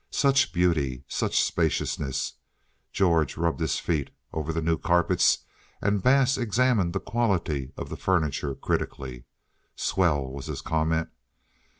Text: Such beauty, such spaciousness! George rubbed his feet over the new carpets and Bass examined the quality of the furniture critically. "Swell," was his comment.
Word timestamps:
Such 0.09 0.51
beauty, 0.51 1.03
such 1.07 1.43
spaciousness! 1.43 2.33
George 2.91 3.37
rubbed 3.37 3.59
his 3.59 3.77
feet 3.77 4.09
over 4.33 4.51
the 4.51 4.59
new 4.59 4.79
carpets 4.79 5.45
and 5.79 6.01
Bass 6.01 6.39
examined 6.39 6.93
the 6.93 6.99
quality 6.99 7.71
of 7.77 7.89
the 7.89 7.97
furniture 7.97 8.55
critically. 8.55 9.25
"Swell," 9.75 10.25
was 10.27 10.47
his 10.47 10.61
comment. 10.61 11.09